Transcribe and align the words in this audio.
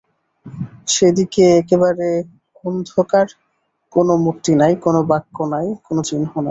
সে 0.87 1.07
দিকে 1.17 1.43
একেবারে 1.61 2.07
অন্ধকার–কোনো 2.63 4.13
মূর্তি 4.23 4.53
নাই, 4.61 4.73
কোনো 4.85 4.99
বাক্য 5.11 5.37
নাই, 5.53 5.67
কোনো 5.87 6.01
চিহ্ন 6.07 6.23
নাই। 6.25 6.39